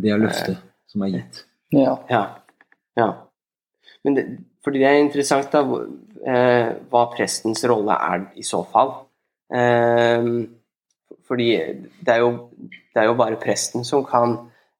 [0.00, 0.58] Det er løftet
[0.90, 1.44] som er gitt.
[1.74, 1.96] Ja.
[2.10, 2.22] Ja.
[2.98, 3.08] ja.
[4.04, 4.24] Men det,
[4.64, 5.62] fordi det er interessant da,
[6.26, 8.94] eh, hva prestens rolle er i så fall.
[9.54, 10.28] Eh,
[11.28, 11.48] fordi
[12.04, 12.50] det er, jo,
[12.92, 14.36] det er jo bare presten som kan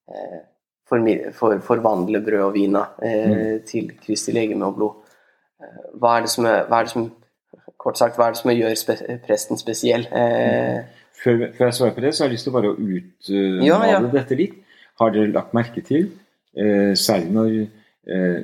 [0.08, 0.40] eh,
[0.90, 5.14] formidle- for, forvandle brød og vin eh, til Kristi legeme og blod.
[5.62, 7.12] Eh, hva, er det som er, hva er det som
[7.84, 8.94] Kort sagt, hva er det som gjør spe,
[9.26, 10.06] presten spesiell?
[10.08, 10.84] Eh,
[11.20, 13.76] Før, før jeg svarer på det, så har jeg lyst til å bare utmale Ja,
[13.90, 13.98] ja.
[14.12, 14.54] dette litt.
[15.00, 16.10] Har dere lagt merke til,
[16.56, 17.54] eh, særlig når
[18.06, 18.42] eh,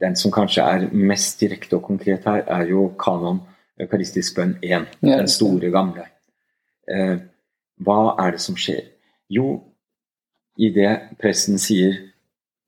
[0.00, 3.42] den som kanskje er mest direkte og konkret her, er jo kanon
[3.80, 6.06] eukaristisk bønn 1, Ja, den store gamle.
[6.88, 7.18] Eh,
[7.82, 8.84] hva er det som skjer?
[9.30, 9.62] Jo,
[10.58, 11.96] i det presten sier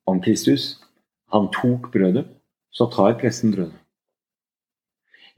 [0.07, 0.75] om Kristus,
[1.33, 2.25] han tok brødet,
[2.71, 3.77] så tar presten brødet.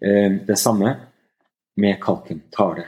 [0.02, 0.96] Eh, det samme
[1.78, 2.88] med kalken, tar det.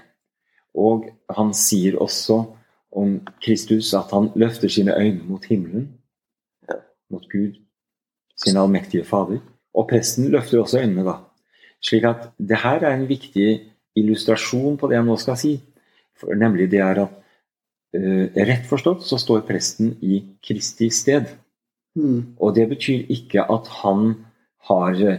[0.75, 2.43] Og han sier også
[2.91, 5.89] om Kristus at han løfter sine øyne mot himmelen,
[7.09, 7.53] mot Gud,
[8.37, 9.39] sin allmektige Fader.
[9.73, 11.13] Og presten løfter også øynene, da.
[11.81, 13.61] Slik at det her er en viktig
[13.95, 15.53] illustrasjon på det jeg nå skal si.
[16.19, 17.11] For, nemlig det er at
[17.95, 21.25] uh, rett forstått så står presten i Kristi sted.
[22.39, 24.13] Og det betyr ikke at han
[24.69, 25.15] har uh,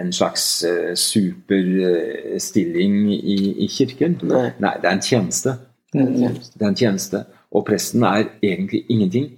[0.00, 4.20] en slags uh, superstilling i, i kirken.
[4.22, 4.50] Nei.
[4.60, 5.50] Nei, det er en tjeneste.
[5.92, 7.24] Det er en tjeneste.
[7.50, 9.30] Og presten er egentlig ingenting.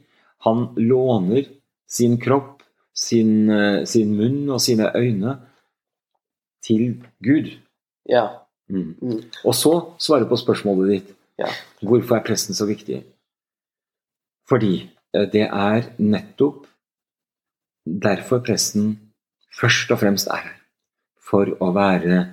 [0.45, 1.47] Han låner
[1.88, 2.62] sin kropp,
[2.95, 5.38] sin, eh, sin munn og sine øyne
[6.62, 7.59] til Gud.
[8.09, 8.29] ja.
[8.69, 8.95] Mm.
[9.03, 9.23] Mm.
[9.45, 11.15] Og så svare på spørsmålet ditt.
[11.38, 11.49] Ja.
[11.83, 13.05] Hvorfor er presten så viktig?
[14.49, 16.67] Fordi eh, det er nettopp
[17.85, 18.99] derfor presten
[19.61, 20.57] først og fremst er her.
[21.21, 22.25] For å være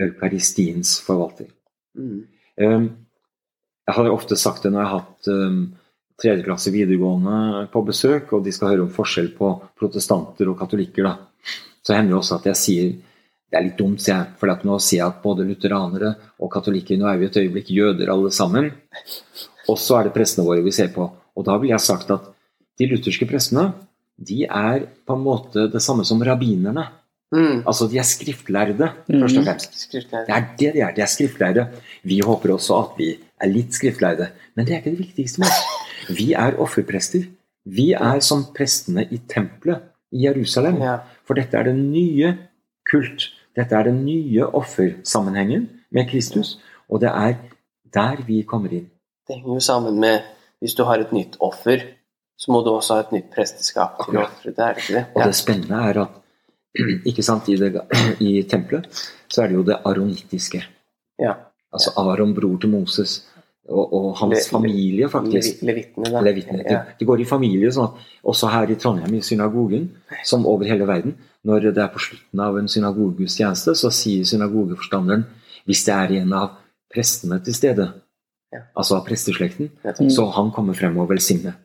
[0.00, 1.46] eukaristiens forvalter.
[1.94, 2.26] Mm.
[2.60, 2.88] Um,
[3.84, 5.58] Jeg har ofte sagt det når jeg har hatt um,
[6.20, 11.08] tredje klasse videregående på besøk, og de skal høre om forskjell på protestanter og katolikker.
[11.08, 11.50] Da.
[11.84, 12.94] Så hender det også at jeg sier
[13.54, 16.08] det er litt dumt, sier jeg, for nå sier jeg at både lutheranere
[16.42, 18.72] og katolikker Nå er vi et øyeblikk jøder alle sammen.
[19.70, 21.06] Og så er det prestene våre vi ser på.
[21.06, 22.26] Og da ville jeg sagt at
[22.80, 23.68] de lutherske prestene
[24.18, 26.88] de er på en måte det samme som rabbinerne.
[27.34, 27.62] Mm.
[27.66, 29.20] Altså de er skriftlærde, mm.
[29.20, 29.78] først og fremst.
[29.88, 30.26] Skriftlærde.
[30.26, 30.92] Det er det de er.
[30.94, 31.66] De er skriftlærde.
[32.06, 33.08] Vi håper også at vi
[33.40, 35.88] er litt skriftlærde, men det er ikke det viktigste med oss.
[36.14, 37.26] Vi er offerprester.
[37.64, 40.82] Vi er som prestene i tempelet i Jerusalem.
[40.84, 40.98] Ja.
[41.26, 42.36] For dette er den nye
[42.90, 43.30] kult.
[43.56, 46.58] Dette er den nye offersammenhengen med Kristus,
[46.90, 47.36] og det er
[47.94, 48.88] der vi kommer inn.
[49.26, 50.20] Det henger jo sammen med
[50.60, 51.82] hvis du har et nytt offer,
[52.36, 54.52] så må du også ha et nytt presteskap til å ofre.
[54.52, 55.04] Det er ikke det?
[55.14, 56.20] Og det spennende er at
[57.10, 57.72] ikke sant, i, det,
[58.28, 58.88] i tempelet
[59.30, 60.62] så er det jo det aronittiske.
[61.22, 61.34] ja.
[61.74, 63.12] Altså Aron, bror til Moses,
[63.66, 65.62] og, og hans Le- familie, faktisk.
[65.64, 66.20] Le- Levittene, da.
[66.22, 66.60] Levitene.
[66.62, 66.68] Ja.
[66.84, 69.88] Det, det går i familie, sånn at også her i Trondheim, i synagogen,
[70.24, 75.24] som over hele verden, når det er på slutten av en synagogegudstjeneste, så sier synagogeforstanderen
[75.66, 76.54] hvis det er en av
[76.94, 77.88] prestene til stede,
[78.54, 78.60] Ja.
[78.78, 79.72] altså av presteslekten,
[80.14, 81.56] så han kommer frem og velsigner.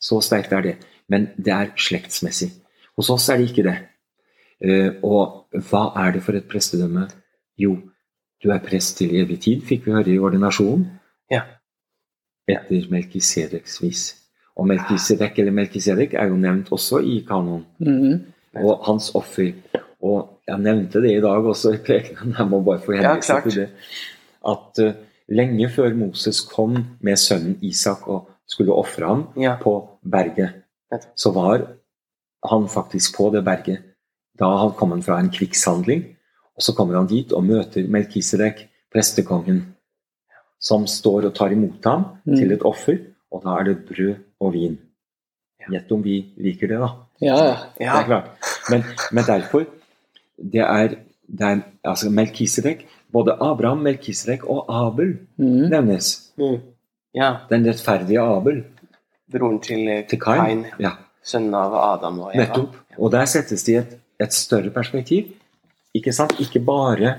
[0.00, 0.74] Så sterkt er det.
[1.12, 2.54] Men det er slektsmessig.
[2.96, 3.76] Hos oss er det ikke det.
[4.60, 7.06] Eh, og hva er det for et prestedømme?
[7.60, 7.76] Jo,
[8.42, 10.86] du er prest til evig tid, fikk vi høre i ordinasjonen.
[11.32, 11.42] Ja.
[12.48, 14.04] Etter Melkisedeks vis.
[14.58, 17.64] Og Melkisedek eller Melkisedek er jo nevnt også i kanoen.
[17.78, 18.20] Mhm.
[18.60, 19.52] Og hans offer.
[20.02, 23.40] Og jeg nevnte det i dag også i prekenen, jeg må bare få henvise ja,
[23.44, 23.68] til det.
[24.48, 24.94] At uh,
[25.28, 29.54] lenge før Moses kom med sønnen Isak og skulle ofre ham Ja.
[29.62, 30.64] på berget,
[31.16, 31.68] så var
[32.50, 33.84] han faktisk på det berget.
[34.40, 36.04] Da han kom han fra en krigshandling,
[36.56, 39.62] og så kommer han dit og møter Melkisedek, prestekongen,
[40.60, 42.36] som står og tar imot ham Mm.
[42.36, 42.98] til et offer,
[43.32, 44.78] og da er det brød og vin.
[45.70, 46.88] Gjett om vi liker det, da.
[47.20, 47.56] Ja, ja.
[47.78, 48.30] Det er klart.
[48.70, 49.66] Men, men derfor
[50.40, 50.96] det er,
[51.28, 55.68] det er altså Melkisedek Både Abraham, Melkisedek og Abel mm.
[55.70, 56.32] nevnes.
[56.38, 56.60] Mm.
[57.14, 57.36] Ja.
[57.50, 58.64] Den rettferdige Abel
[59.32, 60.40] Broren til, eh, til Kain.
[60.44, 60.66] Kain.
[60.78, 60.90] Ja,
[61.22, 62.44] Sønnen av Adam og Eva.
[62.44, 62.76] nettopp.
[62.98, 65.32] Og der settes de i et, et større perspektiv.
[65.96, 66.36] Ikke sant?
[66.40, 67.14] Ikke bare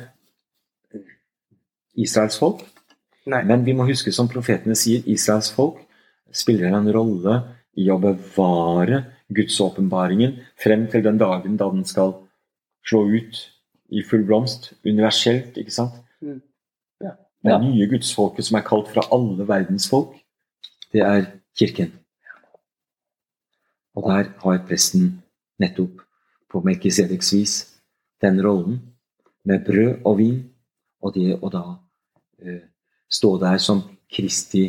[2.00, 2.62] Israels folk,
[3.28, 3.42] Nei.
[3.44, 5.82] men vi må huske, som profetene sier, Israels folk
[6.32, 7.42] spiller en rolle
[7.76, 12.16] i å bevare Guds åpenbaringen frem til den dagen da den skal
[12.88, 13.42] slå ut
[13.92, 14.72] i full blomst.
[14.88, 16.00] Universelt, ikke sant?
[16.24, 16.40] Mm.
[17.04, 17.16] Ja.
[17.44, 20.16] Det nye gudsfolket som er kalt fra alle verdens folk,
[20.96, 21.28] det er
[21.60, 21.92] kirken.
[24.00, 25.18] Og der har presten
[25.60, 26.00] nettopp
[26.52, 27.56] på Melkisedeks vis
[28.22, 28.80] den rollen
[29.48, 30.40] med brød og vin,
[31.02, 31.64] og det å da
[32.44, 32.62] eh,
[33.10, 34.68] stå der som Kristi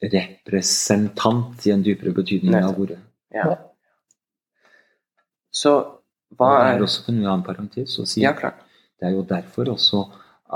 [0.00, 3.00] representant i en dypere betydning av ordet.
[3.34, 3.50] Ja.
[5.52, 5.74] Så
[6.38, 8.62] hva Og er også en annen parentes å si Ja, klart.
[9.00, 10.04] det er jo derfor også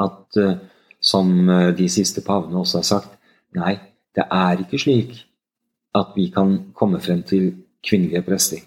[0.05, 0.57] at, eh,
[1.01, 3.19] som eh, de siste pavene også har sagt,
[3.55, 3.75] nei,
[4.15, 5.27] det er ikke slik
[5.95, 7.53] at vi kan komme frem til
[7.85, 8.63] kvinnelige prester.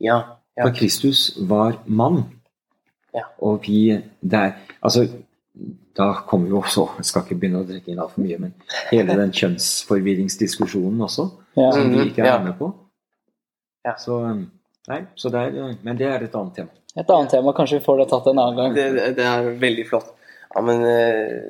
[0.00, 0.38] Ja.
[0.56, 0.64] Ja.
[0.64, 2.24] For Kristus var mann.
[3.14, 3.26] Ja.
[3.44, 5.06] Og vi der, altså,
[5.96, 8.50] Da kommer jo også Jeg skal ikke begynne å drikke inn altfor mye, men
[8.90, 11.70] hele den kjønnsforvirringsdiskusjonen også, Ja.
[11.72, 12.34] som vi ikke ja.
[12.36, 12.68] er med på.
[13.86, 13.94] Ja.
[13.96, 14.42] Så, eh,
[14.90, 16.68] nei, så det er, eh, men det er et annet tema.
[16.96, 18.74] Et annet tema, kanskje vi får det tatt en annen gang.
[18.74, 20.12] Det, det- er veldig flott.
[20.54, 21.40] Ja, men uh,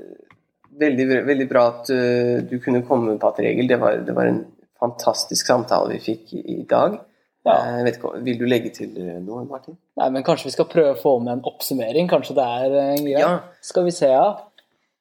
[0.81, 3.69] veldig, veldig bra at uh, du kunne komme, Pater Egil.
[3.71, 4.41] Det var, det var en
[4.81, 6.99] fantastisk samtale vi fikk i, i dag.
[7.47, 7.57] Ja.
[7.79, 9.77] Eh, ikke, vil du legge til eh, noe, Martin?
[10.01, 12.09] Nei, men kanskje vi skal prøve å få med en oppsummering.
[12.11, 13.23] Kanskje det er eh, en greie.
[13.23, 13.33] Ja.
[13.63, 14.27] Skal vi se, ja.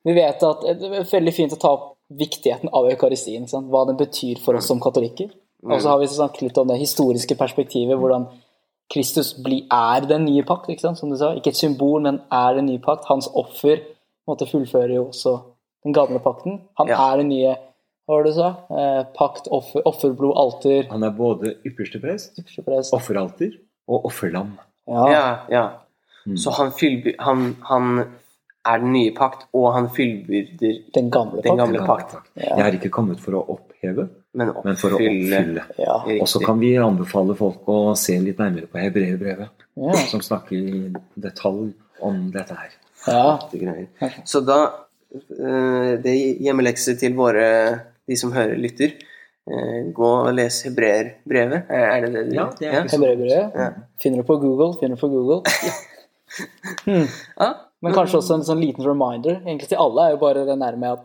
[0.06, 3.48] Vi vet at det er veldig fint å ta opp viktigheten av eukaristien.
[3.50, 3.72] sant?
[3.74, 5.32] Hva den betyr for oss som katolikker.
[5.66, 7.98] Og så har vi snakket litt om det historiske perspektivet.
[7.98, 8.28] Hvordan
[8.94, 11.00] Kristus bli, er den nye pakt, ikke sant?
[11.02, 11.32] som du sa.
[11.34, 13.08] Ikke et symbol, men er den nye pakt.
[13.10, 13.82] Hans offer
[14.30, 15.40] måtte fullføre jo også
[15.86, 16.60] den gamle pakten.
[16.78, 17.00] Han Ja.
[17.10, 17.56] er den nye
[18.06, 18.50] hva var det du sa?
[18.70, 22.94] Eh, pakt, offer, offerblod, alter Han er både ypperste prest, yppersteprest.
[22.94, 23.56] offeralter
[23.88, 24.54] og offerlam.
[24.88, 25.08] Ja.
[25.12, 25.64] Ja, ja.
[26.28, 26.38] Mm.
[26.38, 28.06] Så han, fyllby, han, han
[28.66, 31.60] er den nye pakt, og han fyllbyrder Den gamle Den pakt.
[31.60, 32.16] gamle pakt.
[32.36, 32.56] Ja.
[32.58, 35.66] Jeg er ikke kommet for å oppheve, men men for å oppfylle.
[35.78, 36.00] Ja.
[36.20, 39.94] Og så kan vi anbefale folk å se litt nærmere på hebreerbrevet, Ja.
[40.10, 42.72] som snakker i detalj om dette her.
[43.08, 44.10] ja.
[44.26, 44.58] Så da
[45.14, 47.46] eh, Det er hjemmelekse til våre
[48.08, 48.96] de som hører, lytter.
[49.46, 51.68] Eh, Gå og les hebreerbrevet.
[51.70, 53.60] Er det det du Ja, det er ikke Hebreerbrevet.
[53.62, 53.68] Ja.
[54.02, 55.42] Finner du på Google, finner du på Google.
[56.86, 57.06] Hmm.
[57.40, 57.48] Ja.
[57.86, 60.90] Men kanskje også en sånn liten reminder egentlig til alle er jo bare det nærme
[60.98, 61.04] at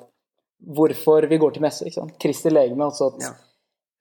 [0.75, 1.85] hvorfor vi går til messe.
[1.87, 2.15] ikke sant?
[2.19, 2.85] Kristi legeme.
[2.89, 3.33] altså at Ja.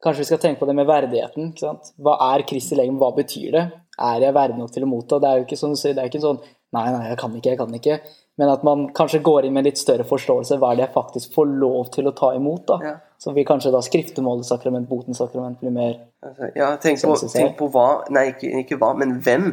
[0.01, 1.49] Kanskje vi skal tenke på det med verdigheten.
[1.51, 1.91] ikke sant?
[1.99, 3.65] Hva er Kristi legeme, hva betyr det?
[3.99, 5.19] Er jeg verdig nok til å motta?
[5.19, 6.39] Det er jo ikke sånn, det er ikke sånn
[6.75, 7.99] Nei, nei, jeg kan ikke, jeg kan ikke.
[8.39, 10.60] Men at man kanskje går inn med litt større forståelse.
[10.62, 12.67] Hva er det jeg faktisk får lov til å ta imot?
[12.69, 12.77] da?
[12.86, 12.93] Ja.
[13.19, 17.58] Så vil kanskje da skriftemålet sakrament, botens sakrament, bli mer Altså, Ja, tenk på, tenk
[17.60, 19.49] på hva Nei, ikke, ikke hva, men hvem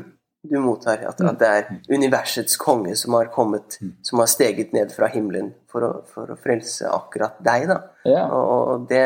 [0.46, 1.02] du mottar.
[1.08, 5.52] At, at det er universets konge som har kommet, som har steget ned fra himmelen
[5.70, 7.66] for å, for å frelse akkurat deg.
[7.70, 7.80] da.
[8.06, 8.26] Ja.
[8.30, 9.04] Og, og det,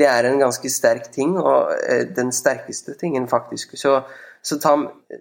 [0.00, 3.76] det er en ganske sterk ting, og eh, den sterkeste tingen, faktisk.
[3.80, 4.00] Så,
[4.42, 4.74] så ta,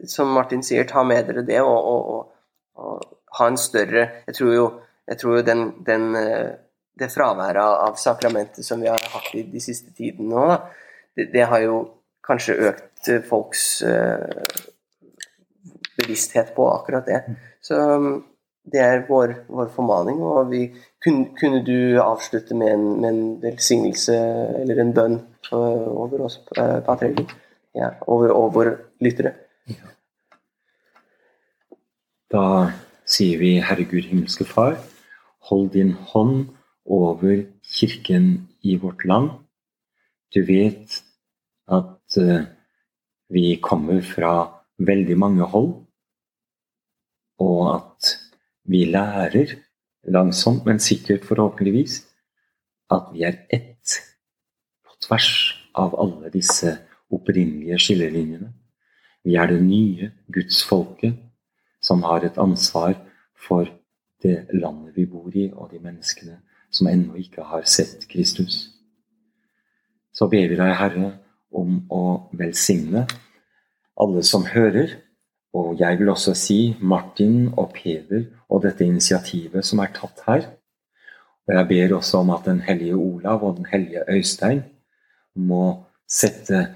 [0.10, 4.36] som Martin sier, ta med dere det, og, og, og, og ha en større Jeg
[4.38, 4.66] tror jo,
[5.08, 6.50] jeg tror jo den, den, eh,
[7.00, 10.58] det fraværet av, sakramentet som vi har hatt i de siste tidene nå, da,
[11.18, 11.78] det, det har jo
[12.26, 14.58] kanskje økt eh, folks eh,
[16.02, 17.22] bevissthet på akkurat det.
[17.62, 17.78] Så
[18.72, 20.64] det er vår, vår formaning, og vi
[21.04, 24.16] kunne, kunne du avslutte med en, med en velsignelse
[24.62, 25.18] eller en bønn
[25.52, 26.80] over oss, uh,
[27.74, 29.34] Pater og, Ja, våre lyttere.
[29.68, 29.92] lyttere?
[32.32, 32.72] Da
[33.06, 34.78] sier vi, Herre Gud, himmelske Far,
[35.50, 36.50] hold din hånd
[36.86, 39.30] over kirken i vårt land.
[40.34, 41.04] Du vet
[41.68, 42.46] at uh,
[43.30, 45.74] vi kommer fra veldig mange hold,
[47.40, 48.16] og at
[48.64, 49.58] vi lærer
[50.08, 52.08] langsomt, men sikkert forhåpentligvis,
[52.92, 54.00] at vi er ett
[54.86, 56.78] på tvers av alle disse
[57.12, 58.52] opprinnelige skillelinjene.
[59.24, 61.18] Vi er det nye gudsfolket
[61.82, 62.96] som har et ansvar
[63.38, 63.70] for
[64.22, 66.38] det landet vi bor i, og de menneskene
[66.72, 68.70] som ennå ikke har sett Kristus.
[70.14, 71.14] Så ber vi deg, Herre,
[71.52, 72.04] om å
[72.38, 73.06] velsigne
[74.02, 74.98] alle som hører,
[75.54, 80.46] og jeg vil også si Martin og Peder og dette initiativet som er tatt her.
[81.48, 84.64] Og jeg ber også om at Den hellige Olav og Den hellige Øystein
[85.36, 86.70] må sette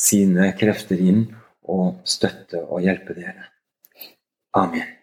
[0.00, 1.26] sine krefter inn
[1.70, 3.50] og støtte og hjelpe dere.
[4.56, 4.96] Amen.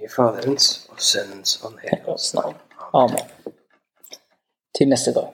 [0.00, 2.56] I Faderens og Sønnens og Den hellige navn.
[2.94, 3.54] Amen.
[4.74, 5.30] Til neste gang.